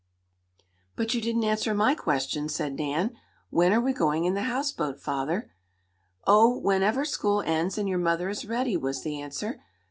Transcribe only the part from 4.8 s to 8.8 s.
father?" "Oh, whenever school ends and your mother is ready,"